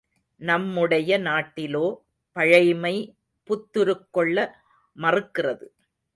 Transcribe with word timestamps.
நம்முடைய 0.41 1.19
நாட்டிலோ 1.19 1.83
பழைமை 2.35 2.95
புத்துருக் 3.49 4.07
கொள்ள 4.11 4.37
மறுக்கிறது. 4.97 5.65